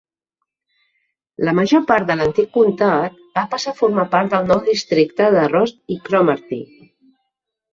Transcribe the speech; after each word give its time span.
La 1.49 1.51
major 1.59 1.83
part 1.91 2.07
de 2.11 2.15
l'antic 2.21 2.49
comtat 2.57 3.19
va 3.37 3.45
passar 3.53 3.75
a 3.75 3.79
formar 3.83 4.07
part 4.15 4.33
del 4.35 4.49
nou 4.53 4.65
districte 4.71 5.29
de 5.37 5.45
Ross 5.53 5.77
i 5.99 6.03
Cromarty. 6.09 6.63